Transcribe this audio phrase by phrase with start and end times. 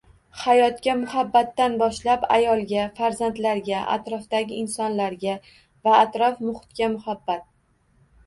[0.43, 5.35] Hayotga muhabbatdan boshlab ayolga, farzandlarga, atrofdagi insonlarga
[5.89, 7.45] va atrof-muhitga muhabbat.